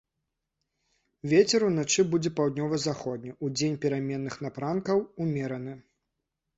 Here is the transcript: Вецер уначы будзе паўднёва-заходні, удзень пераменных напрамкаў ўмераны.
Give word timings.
Вецер 1.33 1.65
уначы 1.67 2.07
будзе 2.15 2.33
паўднёва-заходні, 2.41 3.37
удзень 3.51 3.79
пераменных 3.87 4.43
напрамкаў 4.49 5.09
ўмераны. 5.25 5.81